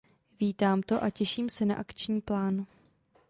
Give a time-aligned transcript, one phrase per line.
[0.39, 2.65] Vítám to a těším se na akční plán.